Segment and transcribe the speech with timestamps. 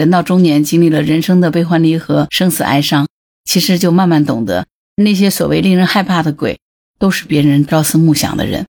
[0.00, 3.06] 人到中年，经历了人生的悲欢离合、生死哀伤，
[3.44, 6.58] 其实就慢慢懂得，那些所谓令人害怕的鬼，
[6.98, 8.64] 都是别人朝思暮想的人。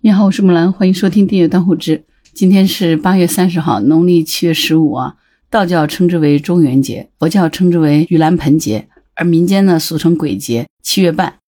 [0.00, 1.98] 你好，我是木兰，欢迎收听《订阅当户知》。
[2.32, 5.16] 今天是八月三十号，农历七月十五啊。
[5.50, 10.68] 道教称之为中元节，佛教称之为盂兰盆节，而民间呢俗称鬼节。
[10.84, 11.38] 七月半，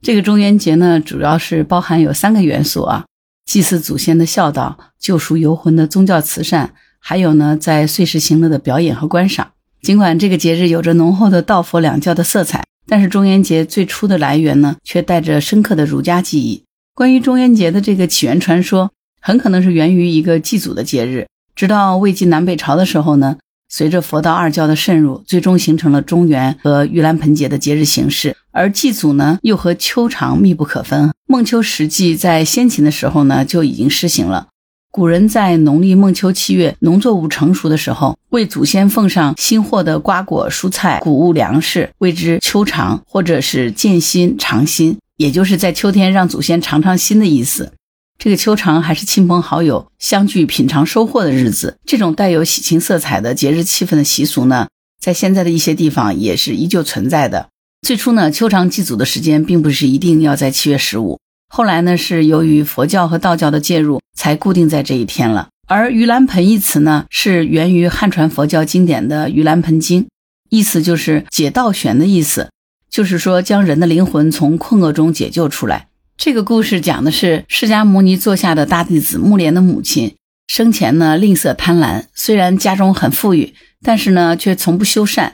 [0.00, 3.04] 这个中元节呢，主要是包含有三个元素啊：
[3.44, 6.72] 祭祀祖先的孝道，救赎游魂的宗教慈善。
[7.00, 9.52] 还有呢，在岁时行乐的表演和观赏。
[9.80, 16.64] 尽管这个节日有着浓厚的道佛两教的色彩，但是中元节最初的来源呢，却带着深刻的儒家记忆。
[16.94, 21.28] 关于中元节的这个起源传说，很可能是源于一个祭祖的节日。
[21.54, 23.36] 直到魏晋南北朝的时候呢，
[23.68, 28.36] 随着佛道二教的渗入，最终形成了中元和盂兰盆节的节日形式。
[28.50, 31.12] 而祭祖呢，又和秋长密不可分。
[31.28, 34.48] 孟秋实祭在先秦的时候呢，就已经施行了。
[34.90, 47.72] 古人在农历孟秋七月，农作物成熟的时候，为祖先奉上新获的瓜果、蔬菜、谷物、粮食，谓之秋尝，或者是见新尝新，也就是在秋天让祖先尝尝新的意思。
[48.18, 51.76] 这个秋尝还是亲朋好友相聚品尝收获的日子。
[51.84, 54.68] 这种带有喜庆色彩的节日气氛的习俗呢，
[55.00, 57.50] 在现在的一些地方也是依旧存在的。
[57.82, 61.20] 最初呢，秋尝祭祖的时间并不是一定要在七月十五。
[61.50, 65.48] 后来呢，是由于佛教和道教的介入，才固定在这一天了。
[65.68, 70.02] 而盂兰盆一词呢，是源于汉传佛教经典的《盂兰盆经》，
[70.50, 72.50] 意思就是解道玄的意思，
[72.90, 75.86] 就是说将人的灵魂从困厄中解救出来。
[76.16, 80.16] 这个故事讲的是释迦牟尼座下的大弟子木莲的母亲，
[80.48, 85.32] 生前呢吝啬贪婪，虽然家中很富裕，但是呢却从不修善。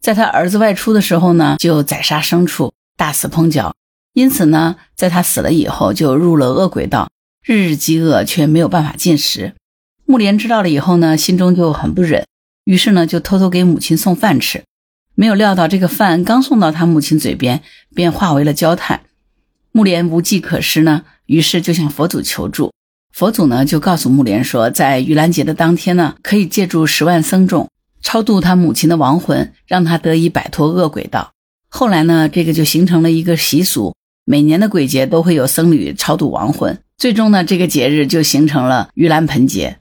[0.00, 3.74] 在他儿子外出的时候呢，就宰杀牲畜，大肆烹嚼。
[4.14, 7.08] 因此呢，在他死了以后，就入了恶鬼道，
[7.46, 9.54] 日日饥饿，却没有办法进食。
[10.04, 12.26] 木莲知道了以后呢，心中就很不忍，
[12.64, 14.64] 于是呢，就偷偷给母亲送饭吃。
[15.14, 17.62] 没有料到，这个饭刚送到他母亲嘴边，
[17.94, 19.02] 便化为了焦炭。
[19.70, 22.72] 木莲无计可施呢，于是就向佛祖求助。
[23.12, 27.70] 佛祖呢，就告诉木莲说，在盂兰节的当天呢，可以借助十万僧众
[28.02, 31.30] 超度他母亲的亡魂，让他得以摆脱恶鬼道。
[31.68, 33.94] 后来呢，这个就形成了一个习俗。
[34.28, 39.78] 每年的鬼节都会有僧侣超度亡魂，最终呢，这个节日就形成了盂兰盆节。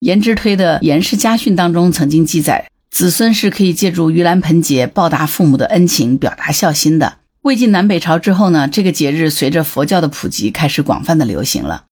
[0.00, 7.18] 颜之推的《颜氏家训》当中曾经记载，子孙是可以借助盂兰盆节报答父母的恩情，表达孝心的。
[7.42, 11.84] 魏晋南北朝之后呢，这个节日随着佛教的普及，开始广泛的流行了。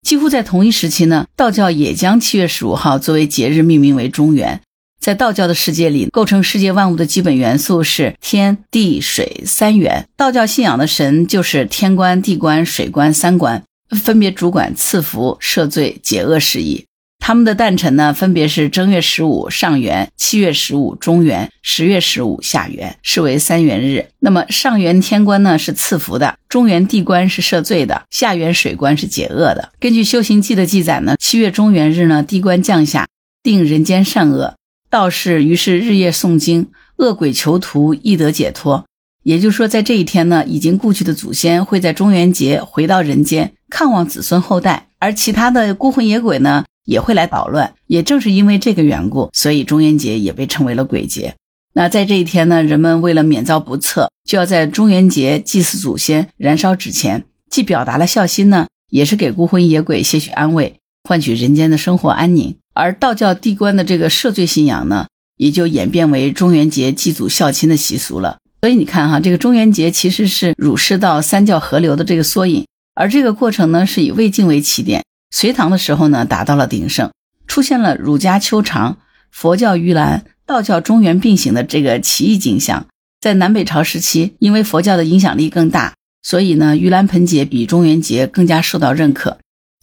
[0.00, 4.62] 几乎在同一时期呢，道教也将七月十五号作为节日命名为中元。
[5.02, 10.06] 在道教的世界里，构成世界万物的基本元素是天地水三元。
[10.16, 16.84] 道教信仰的神就是天官、地官、水官三官，分别主管赐福、赦罪、解厄事宜。
[17.18, 24.06] 他们的诞辰呢，分别是正月十五上元、七月十五中元、十月十五下元，视为三元日。
[24.20, 29.72] 那么上元天官呢是赐福的，中元地官是赦罪的，下元水官是解厄的。
[29.80, 33.08] 根据《修行记》的记载呢，七月中元日呢，地官降下，
[33.42, 34.54] 定人间善恶。
[34.92, 36.66] 道士于是日夜诵经，
[36.98, 38.84] 恶鬼囚徒亦得解脱。
[39.22, 47.72] 也就是说，在这一天呢，已经故去的祖先会在中元节回到人间，看望子孙后代；而其他的孤魂野鬼呢，也会来捣乱。
[47.86, 51.36] 也正是因为这个缘故，所以中元节也被称为了鬼节。
[51.72, 62.56] 那在这一天呢，人们为了免遭不测，就要在中元节祭祀祖先，燃烧纸钱，既表达了孝心呢，也是给孤魂野鬼些许安慰，换取人间的生活安宁。
[62.74, 65.06] 而道教地官的这个赦罪信仰呢，
[65.36, 68.38] 也就演变为中元节祭祖孝亲的习俗了。
[68.60, 72.64] 所以你看哈，这个中元节其实是儒释道三教合流的这个缩影。
[72.94, 77.10] 而这个过程呢，是以魏晋为起点，隋唐的时候呢达到了鼎盛，
[77.46, 78.98] 出现了儒家秋长、
[79.30, 82.86] 佛教盂兰、道教中元并行的这个奇异景象。
[83.20, 89.38] 在南北朝时期，因为佛教的影响力更大，所以呢，盂兰盆节比中元节更加受到认可。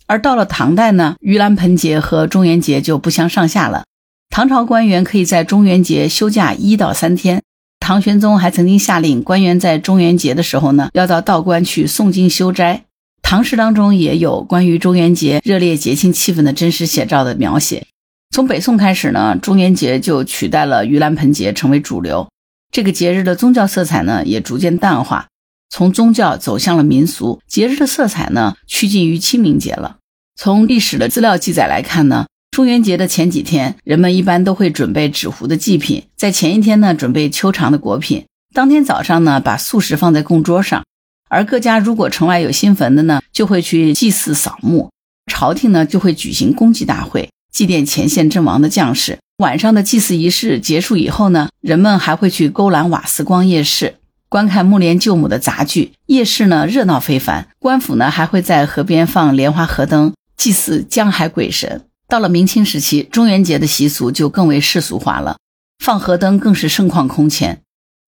[0.09, 3.83] 而到了唐代呢，盂兰盆节和中元节就不相上下了。
[4.31, 7.43] 唐朝官员可以在中元节休假一到三天。
[7.79, 12.85] 唐玄宗还曾经下令，官员在中元节的时候呢，要到道观去诵经修斋。
[13.21, 17.85] 唐诗当中也有关于中元节热烈节庆气氛的真实写照的描写。
[18.31, 22.27] 从北宋开始呢，中元节就取代了盂兰盆节成为主流。
[22.71, 25.27] 这个节日的宗教色彩呢，也逐渐淡化，
[25.69, 27.39] 从宗教走向了民俗。
[27.47, 29.97] 节日的色彩呢，趋近于清明节了。
[30.41, 40.85] 从历史的资料记载来看呢，中元节的前几天，人们一般都会准备纸糊的祭品，在前一天呢，准备秋长的果品，当天早上呢，把素食放在供桌上。
[41.29, 44.89] 而各家如果城外有新坟的呢，就会去祭祀扫墓，
[45.29, 53.95] 朝廷呢就会举行公祭大会，祭奠前线阵亡的将士，晚上的祭祀仪式结束以后呢，人们还会去勾栏瓦斯光夜市，
[54.29, 55.91] 观看木莲救母的杂剧。
[56.05, 61.81] 夜市呢热闹非凡，官府呢还会在河边放莲花河灯，祭祀江海鬼神。
[62.07, 65.37] 到了明清时期，中元节的习俗就更为世俗化了，
[65.83, 67.61] 放河灯更是盛况空前。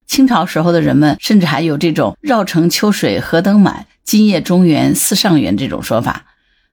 [0.08, 6.26] 清朝时候的人们甚至还有这种“绕城秋水河灯满，今夜中元似上元”这种说法。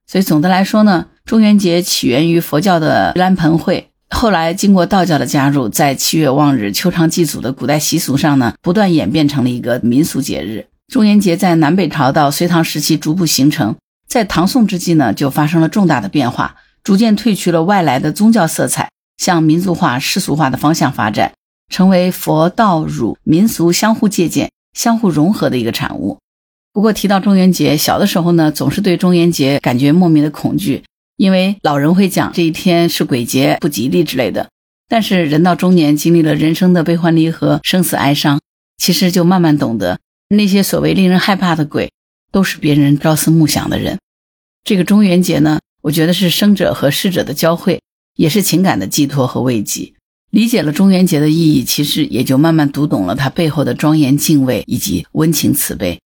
[0.06, 3.90] 所以总的来说呢，中元节起源于佛教的盂兰盆会。
[4.10, 10.66] 后来经过道教的加入，在七月望日、秋长祭祖的古代习俗上呢，不断演变成了一个民俗节日。
[10.86, 13.76] 中元节在南北朝到隋唐时期逐步形成，
[14.08, 21.32] 在唐宋之际呢，就发生了重大的变化，逐渐褪去了外来的宗教色彩，向民族化、世俗化的方向发展，
[21.70, 26.18] 成为佛道儒民俗相互借鉴、相互融合的一个产物。
[26.72, 30.84] 不过提到中元节，小的时候呢，总是对中元节感觉莫名的恐惧。
[31.16, 34.48] 因为老人会讲这一天是鬼节不吉利之类的，
[34.88, 38.40] 但是人到中年经历了人生的悲欢离合、生死哀伤，
[38.76, 41.90] 其实就慢慢懂得那些所谓令人害怕的鬼，
[42.30, 43.98] 都是别人朝思暮想的人。
[44.64, 47.80] 这个中元节呢，我觉得是生者和逝者的交汇，
[48.16, 49.94] 也是情感的寄托和慰藉。
[50.30, 55.98] 理解了中元节的意义，其实也就慢慢读懂了它背后的庄严敬畏以及温情慈悲。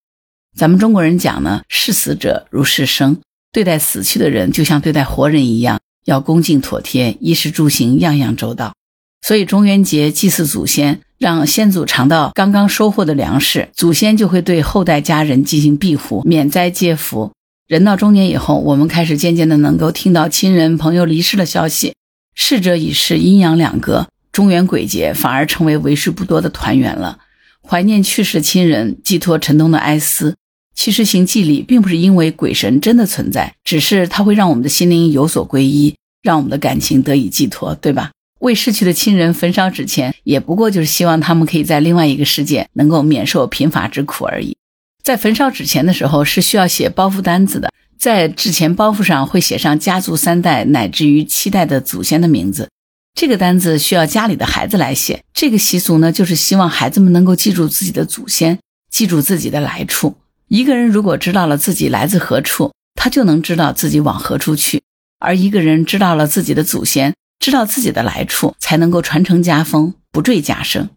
[0.56, 3.19] 咱们中国人讲呢，视死者如视生。
[3.50, 8.74] 对待死去的人，就像对待活人一样，要恭敬妥帖，衣食住行样样周到。
[9.22, 17.30] 所以中元节祭祀祖先，让先祖尝到刚刚收获的粮食，祖先就会对后代家人进行庇护，免灾接福。
[17.69, 21.94] 人到中年以后，我们开始渐渐的能够听到亲人朋友离世的消息，
[22.34, 24.08] 逝者已逝，阴阳两隔。
[24.32, 27.19] 中元鬼节反而成为为数不多的团圆了，
[27.66, 30.34] 怀念去世亲人，寄托沉痛的哀思。
[30.74, 38.10] 其实行祭礼并不是因为鬼神真的存在，只是它会让我们的心灵有所皈依，让我们的感情得以寄托，对吧？
[38.43, 44.56] 为逝去的亲人焚烧纸钱，也不过就是希望他们可以在另外一个世界能够免受贫乏之苦而已。
[45.03, 52.69] 在焚烧纸钱的时候，是需要写包袱单子的，在纸钱包袱上会写上家族三代乃至于七代的祖先的名字。
[53.15, 55.23] 这个单子需要家里的孩子来写。
[55.33, 58.59] 这个习俗呢，就是希望孩子们能够记住自己的祖先，
[58.91, 60.17] 记住自己的来处。
[60.49, 64.81] 一个人如果知道了自己来自何处，他就能知道自己往何处去；
[65.21, 70.89] 而一个人知道了自己的祖先，知道自己的来处，才能够传承家风，不坠家声。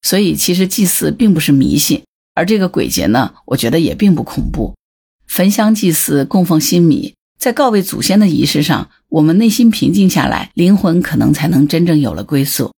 [0.00, 2.04] 所以，其实祭祀并不是迷信，
[2.34, 4.74] 而这个鬼节呢，我觉得也并不恐怖。
[5.26, 12.72] 焚香祭祀，供奉新米，在告慰祖先的仪式上，我们内心平静下来，灵魂可能才能真正有了归宿。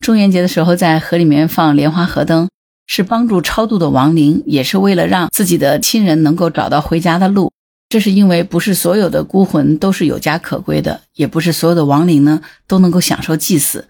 [0.00, 2.48] 中元节的时候，在河里面放莲花河灯。
[2.90, 7.52] 是帮助超度的亡灵，也是为了让自己的亲人能够找到回家的路。
[7.88, 13.88] 这是因为不是所有的孤魂都是有家可归的，也不是所有的亡灵呢都能够享受祭祀。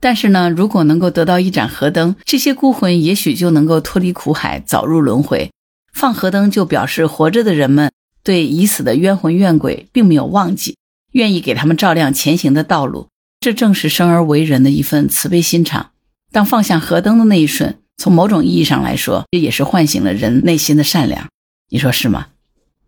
[0.00, 5.50] 但是呢，如果能够得到一盏河灯，这些孤魂也许就能够脱离苦海，早入轮回。
[5.92, 7.90] 放河灯就表示活着的人们
[8.22, 10.76] 对已死的冤魂怨鬼并没有忘记，
[11.12, 13.08] 愿意给他们照亮前行的道路。
[13.40, 15.90] 这正是生而为人的一份慈悲心肠。
[16.30, 17.78] 当放下河灯的那一瞬。
[18.00, 21.28] 从某种意义上来说，这也是唤醒了人内心的善良，
[21.68, 22.28] 你说是吗？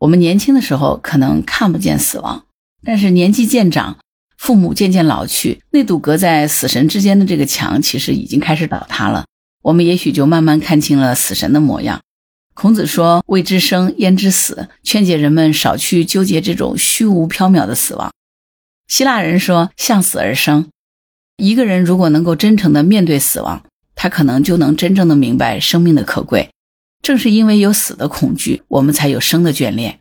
[0.01, 2.47] 我们年轻的时候可能看不见死亡，
[2.83, 3.99] 但是年纪渐长，
[4.39, 9.27] 父母渐渐老去，那堵隔在死神之间的这个墙，其实已经开始倒塌了。
[9.63, 12.01] 我们也许就慢慢看清了死神的模样。
[12.55, 18.11] 孔子说：“未知生，焉知死？”劝诫人们少去纠结这种虚无缥缈的死亡。
[18.89, 20.71] 希腊人说：“向死而生。”
[21.37, 23.63] 一个人如果能够真诚地面对死亡，
[23.95, 26.49] 他可能就能真正的明白生命的可贵。
[27.03, 30.01] 正是因为有死的恐惧，我们才有生的眷恋。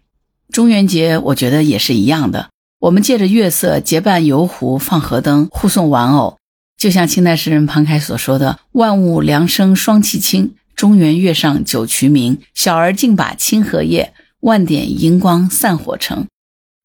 [0.51, 2.49] 中元节，我觉得也是一样的。
[2.79, 6.37] 我们借着月色结伴游湖，放河灯，护送玩偶，
[6.77, 12.39] 就像清代诗人庞开所说的：“万物凉生霜气清，中元月上九衢明。
[12.53, 16.25] 小儿竞把清荷叶，万点荧光散火城。”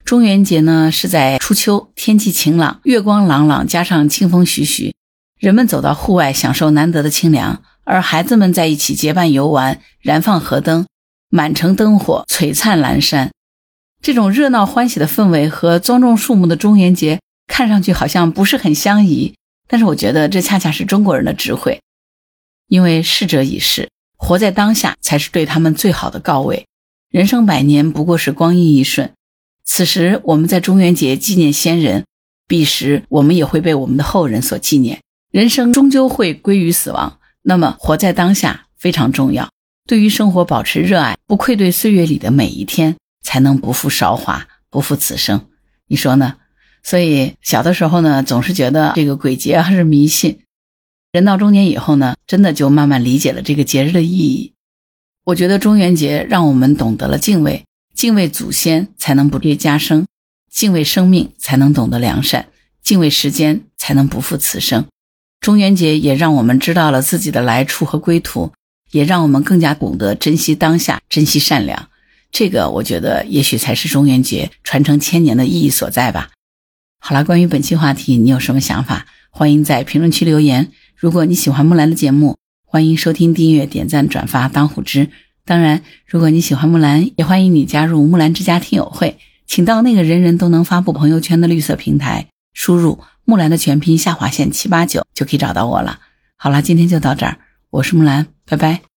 [0.05, 4.95] 中元节呢，是在初秋，天气晴朗，月光朗朗，加上清风徐徐。
[5.39, 10.87] 人们走到户外，享受难得的清凉，而孩子们在一起结伴游玩，燃放河灯，
[11.29, 13.31] 满城灯火璀璨阑珊。
[14.03, 19.35] 这种热闹欢喜的氛围和庄重肃穆的中元节看上去好像不是很相宜，
[19.69, 21.81] 但是我觉得这恰恰是中国人的智慧，
[22.69, 26.67] 因为逝者已逝，活在当下才是对他们最好的告慰。
[27.11, 29.13] 人生百年不过是光阴一瞬，
[29.65, 32.05] 此时我们在中元节纪念先人，
[32.47, 35.01] 彼时我们也会被我们的后人所纪念。
[35.31, 39.49] 人生终究会归于死亡，那么活在当下非常重要。
[39.87, 45.47] 对于生活保持热爱，不愧对岁月里的每一天，才能不负韶华，不负此生。
[45.87, 46.37] 你说呢？
[46.83, 50.41] 所以小的时候呢，总是觉得这个鬼节还是迷信。
[51.13, 54.55] 人到中年以后呢，真的就慢慢理解了这个节日的意义。
[55.25, 60.07] 我觉得中元节让我们懂得了敬畏，敬畏祖先才能不跌加生，
[60.51, 62.49] 敬畏生命才能懂得良善，
[62.83, 64.87] 敬畏时间才能不负此生。
[65.45, 68.51] 中元节也让我们知道了自己的来处和归途，
[68.91, 71.91] 也让我们更加懂得珍惜当下，珍惜善良。
[72.33, 76.31] 这个我觉得也许才是中元节传承千年的意义所在吧。
[76.99, 79.05] 好了，关于本期话题，你有什么想法？
[79.29, 80.73] 欢迎在评论区留言。
[80.97, 85.11] 如果你喜欢木兰的节目，欢迎收听、订阅、点赞、转发、当虎之。
[85.45, 96.01] 当然，如果你喜欢木兰，也欢迎你加入木兰之家听友会，请到那个人人都能发布朋友圈的绿色平台，输入木兰的全拼下划线七八九就可以找到我了。
[96.37, 97.39] 好了，今天就到这儿，
[97.71, 98.94] 我是木兰，拜拜。